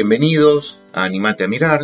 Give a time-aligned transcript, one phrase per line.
[0.00, 1.80] Bienvenidos a Animate a Mirar,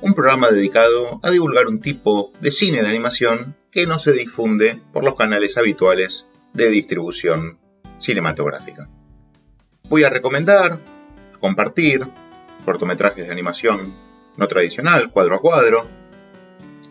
[0.00, 4.80] un programa dedicado a divulgar un tipo de cine de animación que no se difunde
[4.94, 7.58] por los canales habituales de distribución
[7.98, 8.88] cinematográfica.
[9.90, 10.80] Voy a recomendar,
[11.38, 12.00] compartir
[12.64, 13.94] cortometrajes de animación
[14.38, 15.86] no tradicional, cuadro a cuadro,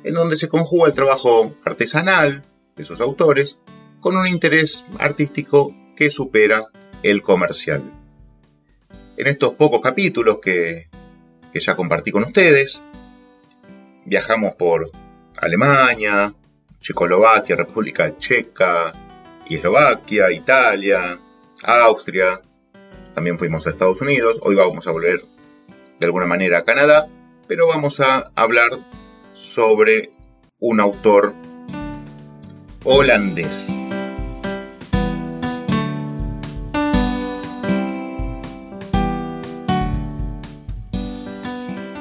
[0.04, 2.43] en donde se conjuga el trabajo artesanal
[2.75, 3.60] de sus autores
[4.01, 6.68] con un interés artístico que supera
[7.01, 8.03] el comercial.
[9.16, 10.88] En estos pocos capítulos que,
[11.54, 12.84] ya compartí con ustedes,
[14.06, 14.92] viajamos por
[15.38, 16.34] Alemania,
[16.80, 18.94] Checoslovaquia, República Checa,
[19.48, 21.20] Eslovaquia, Italia,
[21.64, 22.42] Austria,
[23.14, 25.24] también fuimos a Estados Unidos, hoy vamos a volver
[26.00, 27.08] de alguna manera a Canadá,
[27.48, 28.72] pero vamos a hablar
[29.32, 30.10] sobre
[30.60, 31.34] un autor
[32.84, 33.83] holandés.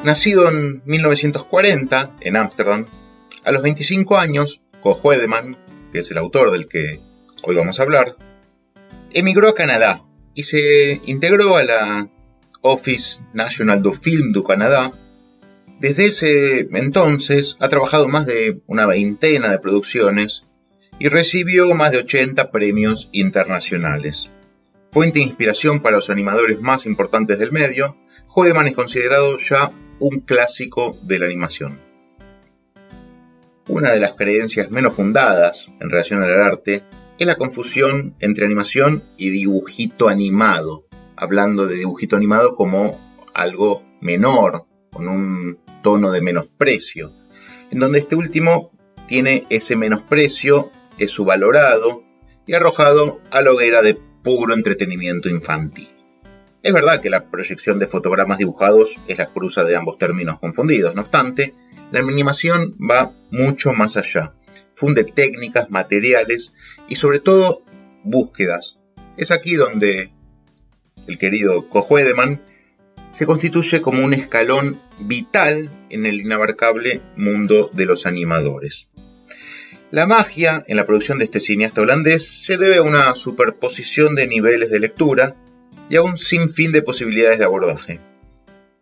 [0.05, 2.87] Nacido en 1940 en Ámsterdam,
[3.45, 5.01] a los 25 años, Koch
[5.93, 6.99] que es el autor del que
[7.45, 8.17] hoy vamos a hablar,
[9.13, 10.03] emigró a Canadá
[10.35, 12.11] y se integró a la
[12.63, 14.93] Office National du Film du Canadá.
[15.79, 20.47] Desde ese entonces ha trabajado más de una veintena de producciones
[20.99, 24.31] y recibió más de 80 premios internacionales.
[24.91, 27.97] Fuente de inspiración para los animadores más importantes del medio,
[28.35, 29.71] Hoedeman es considerado ya
[30.03, 31.81] un clásico de la animación.
[33.69, 36.83] Una de las creencias menos fundadas en relación al arte
[37.21, 42.99] es la confusión entre animación y dibujito animado, hablando de dibujito animado como
[43.33, 47.13] algo menor, con un tono de menosprecio,
[47.71, 48.73] en donde este último
[49.07, 52.03] tiene ese menosprecio, es subvalorado
[52.45, 56.02] y arrojado a la hoguera de puro entretenimiento infantil.
[56.63, 60.95] Es verdad que la proyección de fotogramas dibujados es la cruza de ambos términos confundidos,
[60.95, 61.55] no obstante,
[61.91, 64.33] la animación va mucho más allá.
[64.77, 66.53] Funde técnicas, materiales
[66.89, 67.65] y sobre todo
[68.05, 68.79] búsquedas.
[69.17, 70.13] Es aquí donde
[71.09, 72.41] el querido Kohuedeman
[73.11, 78.89] se constituye como un escalón vital en el inabarcable mundo de los animadores.
[79.91, 84.27] La magia en la producción de este cineasta holandés se debe a una superposición de
[84.27, 85.37] niveles de lectura
[85.93, 88.01] y a un sinfín de posibilidades de abordaje.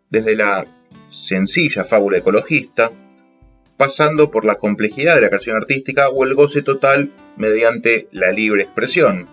[0.09, 0.65] Desde la
[1.09, 2.89] sencilla fábula ecologista,
[3.75, 8.63] pasando por la complejidad de la creación artística o el goce total mediante la libre
[8.63, 9.27] expresión,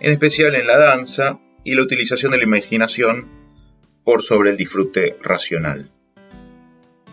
[0.00, 3.28] en especial en la danza y la utilización de la imaginación
[4.04, 5.92] por sobre el disfrute racional.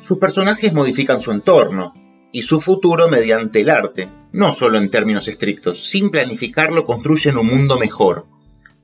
[0.08, 1.94] Sus personajes modifican su entorno
[2.32, 7.48] y su futuro mediante el arte, no solo en términos estrictos, sin planificarlo construyen un
[7.48, 8.28] mundo mejor,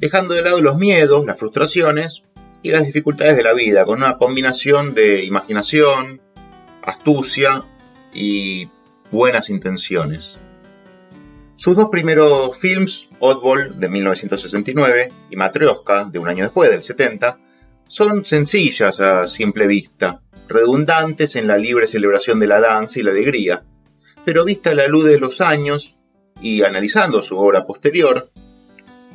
[0.01, 2.23] dejando de lado los miedos, las frustraciones
[2.63, 6.19] y las dificultades de la vida, con una combinación de imaginación,
[6.81, 7.63] astucia
[8.11, 8.67] y
[9.11, 10.39] buenas intenciones.
[11.55, 17.37] Sus dos primeros films, Oddball de 1969 y Matryoshka de un año después, del 70,
[17.85, 23.11] son sencillas a simple vista, redundantes en la libre celebración de la danza y la
[23.11, 23.63] alegría,
[24.25, 25.97] pero vista a la luz de los años
[26.41, 28.31] y analizando su obra posterior,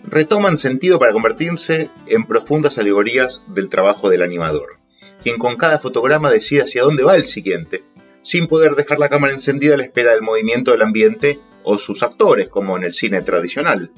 [0.06, 4.78] retoman sentido para convertirse en profundas alegorías del trabajo del animador,
[5.22, 7.84] quien con cada fotograma decide hacia dónde va el siguiente,
[8.22, 12.02] sin poder dejar la cámara encendida a la espera del movimiento del ambiente o sus
[12.02, 13.90] actores, como en el cine tradicional.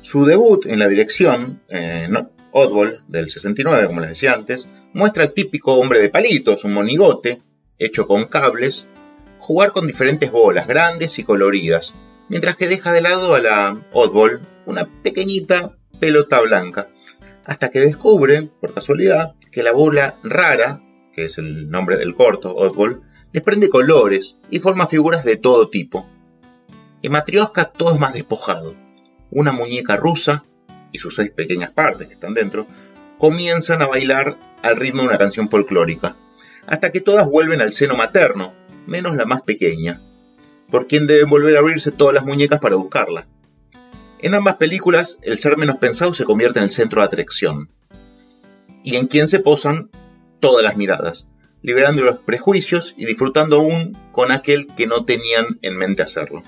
[0.00, 2.08] Su debut en la dirección, eh,
[2.52, 7.42] Oddball, del 69, como les decía antes, muestra al típico hombre de palitos, un monigote,
[7.78, 8.86] hecho con cables,
[9.38, 11.94] jugar con diferentes bolas grandes y coloridas,
[12.28, 16.88] mientras que deja de lado a la Oddball, una pequeñita pelota blanca,
[17.44, 20.82] hasta que descubre, por casualidad, que la bola rara,
[21.12, 23.02] que es el nombre del corto, Oddball,
[23.32, 26.08] desprende colores y forma figuras de todo tipo.
[27.02, 28.74] En Matrioska todo es más despojado.
[29.30, 30.44] Una muñeca rusa
[30.92, 32.66] y sus seis pequeñas partes que están dentro
[33.18, 36.16] comienzan a bailar al ritmo de una canción folclórica,
[36.66, 38.54] hasta que todas vuelven al seno materno,
[38.86, 40.00] menos la más pequeña,
[40.70, 43.26] por quien deben volver a abrirse todas las muñecas para buscarla.
[44.24, 47.68] En ambas películas, el ser menos pensado se convierte en el centro de atracción,
[48.82, 49.90] y en quien se posan
[50.40, 51.28] todas las miradas,
[51.60, 56.42] liberando los prejuicios y disfrutando aún con aquel que no tenían en mente hacerlo.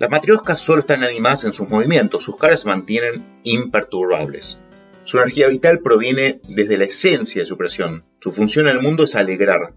[0.00, 4.58] Las matrioscas solo están animadas en sus movimientos, sus caras se mantienen imperturbables.
[5.04, 8.04] Su energía vital proviene desde la esencia de su creación.
[8.18, 9.74] Su función en el mundo es alegrar.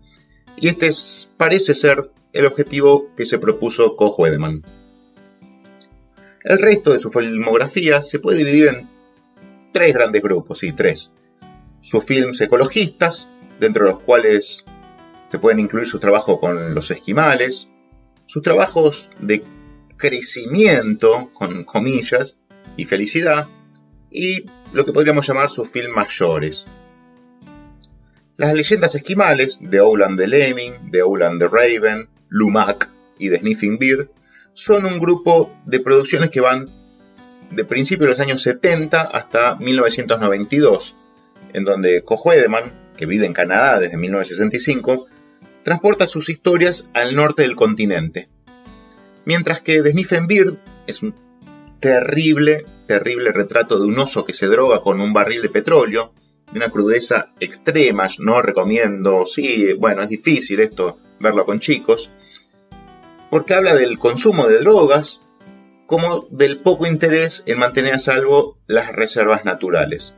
[0.60, 0.90] Y este
[1.38, 4.64] parece ser el objetivo que se propuso Koch Wedemann.
[6.48, 8.90] El resto de su filmografía se puede dividir en
[9.74, 11.12] tres grandes grupos, sí, tres.
[11.82, 13.28] sus films ecologistas,
[13.60, 14.64] dentro de los cuales
[15.30, 17.68] se pueden incluir su trabajo con los esquimales,
[18.28, 19.44] sus trabajos de
[19.98, 22.40] crecimiento, con comillas,
[22.78, 23.50] y felicidad,
[24.10, 26.66] y lo que podríamos llamar sus films mayores.
[28.38, 32.90] Las leyendas esquimales de Owland the Lemming, de Owland the Raven, Lumac
[33.20, 34.10] y The Sniffing Beard
[34.58, 36.72] son un grupo de producciones que van
[37.52, 40.96] de principios de los años 70 hasta 1992,
[41.54, 45.06] en donde Cojuedeman, que vive en Canadá desde 1965,
[45.62, 48.30] transporta sus historias al norte del continente.
[49.26, 49.94] Mientras que The
[50.28, 50.58] Beard
[50.88, 51.14] es un
[51.80, 56.16] terrible, terrible retrato de un oso que se droga con un barril de petróleo,
[56.52, 62.12] de una crudeza extrema, no recomiendo, sí, bueno, es difícil esto, verlo con chicos,
[63.30, 65.22] porque habla del consumo de drogas
[65.86, 70.16] como del poco interés en mantener a salvo las reservas naturales.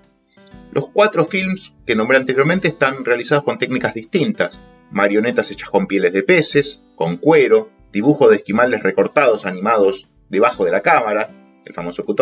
[0.72, 4.60] Los cuatro films que nombré anteriormente están realizados con técnicas distintas,
[4.92, 10.72] marionetas hechas con pieles de peces, con cuero, dibujos de esquimales recortados animados debajo de
[10.72, 11.30] la cámara,
[11.66, 12.22] el famoso cut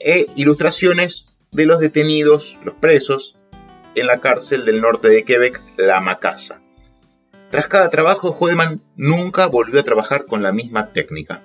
[0.00, 3.38] e ilustraciones de los detenidos, los presos,
[3.94, 6.62] en la cárcel del norte de Quebec, La Macasa.
[7.50, 11.42] Tras cada trabajo, Hoedeman nunca volvió a trabajar con la misma técnica.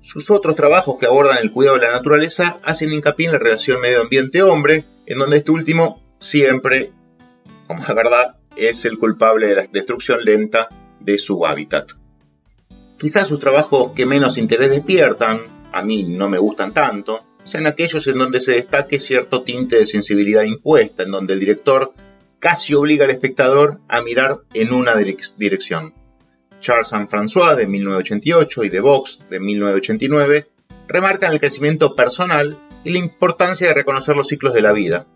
[0.00, 3.80] Sus otros trabajos que abordan el cuidado de la naturaleza hacen hincapié en la relación
[3.80, 6.92] medio ambiente-hombre, en donde este último siempre,
[7.66, 10.68] como la verdad, es el culpable de la destrucción lenta
[11.00, 11.90] de su hábitat.
[12.98, 15.40] Quizás sus trabajos que menos interés despiertan,
[15.72, 19.86] a mí no me gustan tanto, sean aquellos en donde se destaque cierto tinte de
[19.86, 21.92] sensibilidad impuesta, en donde el director
[22.46, 25.94] casi obliga al espectador a mirar en una dirección.
[26.60, 30.46] Charles Saint François de 1988 y The Box de 1989
[30.86, 35.06] remarcan el crecimiento personal y la importancia de reconocer los ciclos de la vida.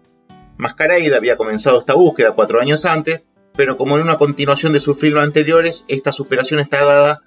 [0.56, 3.22] Masquerade había comenzado esta búsqueda cuatro años antes,
[3.54, 7.22] pero como en una continuación de sus filmes anteriores, esta superación está dada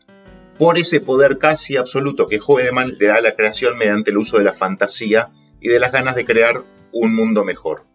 [0.60, 4.38] por ese poder casi absoluto que Hoedeman le da a la creación mediante el uso
[4.38, 5.30] de la fantasía
[5.62, 7.93] y de las ganas de crear un mundo mejor.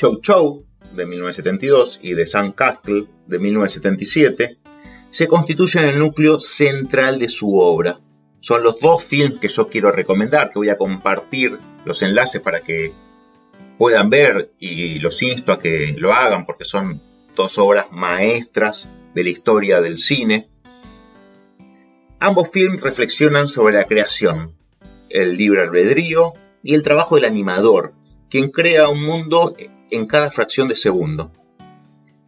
[0.00, 0.64] Chow Chow,
[0.94, 4.56] de 1972, y The Sun Castle, de 1977,
[5.10, 8.00] se constituyen el núcleo central de su obra.
[8.40, 12.60] Son los dos films que yo quiero recomendar, que voy a compartir los enlaces para
[12.60, 12.94] que
[13.76, 17.02] puedan ver y los insto a que lo hagan porque son
[17.36, 20.48] dos obras maestras de la historia del cine.
[22.20, 24.56] Ambos films reflexionan sobre la creación,
[25.10, 26.32] el libre albedrío
[26.62, 27.92] y el trabajo del animador,
[28.30, 29.54] quien crea un mundo
[29.90, 31.32] en cada fracción de segundo.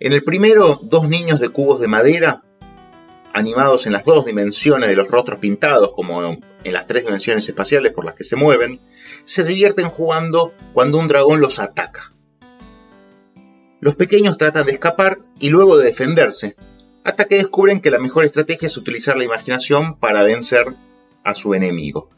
[0.00, 2.42] En el primero, dos niños de cubos de madera,
[3.32, 7.92] animados en las dos dimensiones de los rostros pintados, como en las tres dimensiones espaciales
[7.92, 8.80] por las que se mueven,
[9.24, 12.12] se divierten jugando cuando un dragón los ataca.
[13.80, 16.56] Los pequeños tratan de escapar y luego de defenderse,
[17.04, 20.74] hasta que descubren que la mejor estrategia es utilizar la imaginación para vencer
[21.24, 22.10] a su enemigo,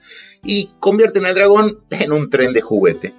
[0.43, 3.15] y convierten al dragón en un tren de juguete.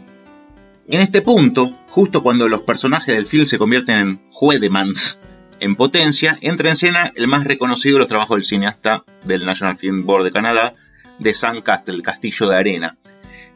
[0.88, 5.20] En este punto, justo cuando los personajes del film se convierten en Juedemans
[5.60, 9.78] en potencia, entra en escena el más reconocido de los trabajos del cineasta del National
[9.78, 10.76] Film Board de Canadá,
[11.18, 11.34] de
[11.64, 12.98] Castle, el Castillo de Arena,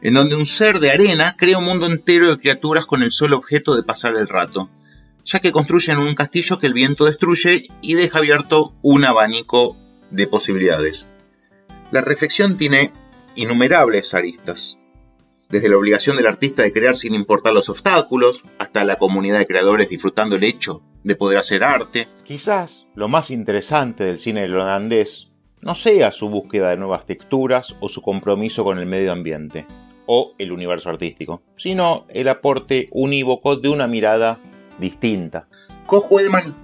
[0.02, 3.36] en donde un ser de arena crea un mundo entero de criaturas con el solo
[3.36, 4.68] objeto de pasar el rato,
[5.24, 9.76] ya que construyen un castillo que el viento destruye y deja abierto un abanico
[10.10, 11.06] de posibilidades.
[11.92, 12.92] La reflexión tiene
[13.36, 14.79] innumerables aristas,
[15.50, 19.46] desde la obligación del artista de crear sin importar los obstáculos, hasta la comunidad de
[19.46, 22.08] creadores disfrutando el hecho de poder hacer arte.
[22.24, 25.28] Quizás lo más interesante del cine holandés
[25.60, 29.66] no sea su búsqueda de nuevas texturas o su compromiso con el medio ambiente
[30.06, 34.40] o el universo artístico, sino el aporte unívoco de una mirada
[34.78, 35.48] distinta.
[35.86, 36.10] Koch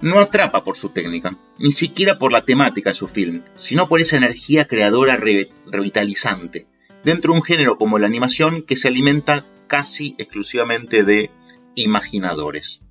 [0.01, 3.99] no atrapa por su técnica, ni siquiera por la temática de su film, sino por
[3.99, 6.67] esa energía creadora revitalizante
[7.03, 11.31] dentro de un género como la animación que se alimenta casi exclusivamente de
[11.75, 12.81] imaginadores.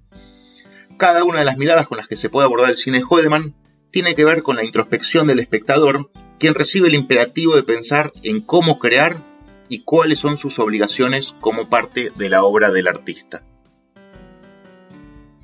[0.97, 3.55] Cada una de las miradas con las que se puede abordar el cine Hoedeman
[3.91, 8.41] tiene que ver con la introspección del espectador, quien recibe el imperativo de pensar en
[8.41, 9.23] cómo crear
[9.69, 13.43] y cuáles son sus obligaciones como parte de la obra del artista.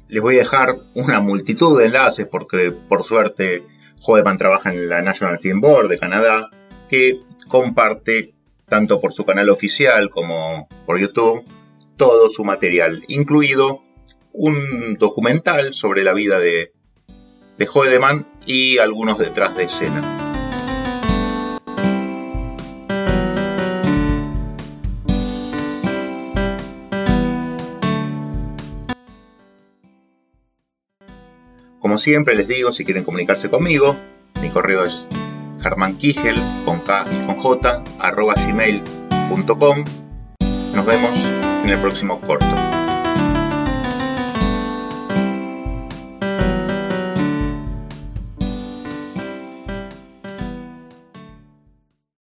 [0.08, 3.64] Les voy a dejar una multitud de enlaces porque por suerte
[4.04, 6.50] Hoedeman trabaja en la National Film Board de Canadá,
[6.88, 8.34] que comparte
[8.72, 11.44] tanto por su canal oficial como por YouTube,
[11.98, 13.82] todo su material, incluido
[14.32, 16.72] un documental sobre la vida de,
[17.58, 20.00] de Hoedemann y algunos detrás de escena.
[31.78, 33.98] Como siempre les digo, si quieren comunicarse conmigo,
[34.40, 35.06] mi correo es
[35.62, 39.84] germankigel con K y con J arroba gmail.com.
[40.74, 41.30] Nos vemos
[41.64, 42.81] en el próximo corto.